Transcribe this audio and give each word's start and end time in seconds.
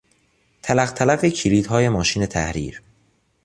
تلقتلق 0.61 1.25
کلیدهای 1.25 1.89
ماشین 1.89 2.25
تحریر 2.25 2.81